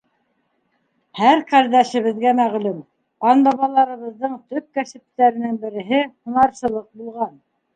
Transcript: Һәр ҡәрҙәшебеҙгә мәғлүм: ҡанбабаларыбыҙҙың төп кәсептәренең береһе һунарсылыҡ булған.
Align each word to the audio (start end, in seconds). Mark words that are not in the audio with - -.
Һәр 1.19 1.41
ҡәрҙәшебеҙгә 1.51 2.31
мәғлүм: 2.39 2.79
ҡанбабаларыбыҙҙың 3.27 4.35
төп 4.55 4.67
кәсептәренең 4.79 5.63
береһе 5.67 6.01
һунарсылыҡ 6.09 6.91
булған. 7.03 7.39